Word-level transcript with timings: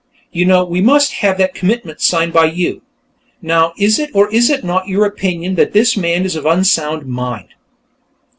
You 0.31 0.45
know, 0.47 0.65
we 0.65 0.81
must 0.81 1.11
have 1.13 1.37
that 1.37 1.53
commitment 1.53 2.01
signed 2.01 2.33
by 2.33 2.45
you. 2.45 2.81
Now, 3.39 3.73
is 3.77 3.99
it 3.99 4.09
or 4.15 4.33
is 4.33 4.49
it 4.49 4.63
not 4.63 4.87
your 4.87 5.05
opinion 5.05 5.53
that 5.61 5.73
this 5.73 5.95
man 5.95 6.25
is 6.25 6.35
of 6.35 6.43
unsound 6.47 7.05
mind?" 7.05 7.49